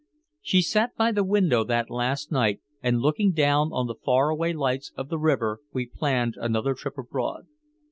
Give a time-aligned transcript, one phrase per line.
[0.41, 4.51] She sat by the window that last night, and looking down on the far away
[4.51, 7.45] lights of the river we planned another trip abroad.